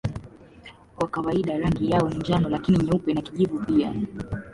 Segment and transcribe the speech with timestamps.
[0.95, 3.93] Kwa kawaida rangi yao ni njano lakini nyeupe na kijivu pia.